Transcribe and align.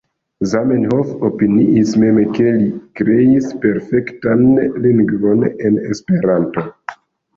Zamenhof 0.51 1.09
opiniis 1.29 1.91
mem 2.03 2.17
ke 2.37 2.47
li 2.55 2.65
kreis 3.01 3.51
perfektan 3.67 4.43
lingvon 4.87 5.49
en 5.69 5.79
Esperanto. 5.95 6.65